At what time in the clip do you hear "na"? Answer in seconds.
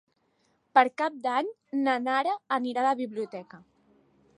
1.83-1.97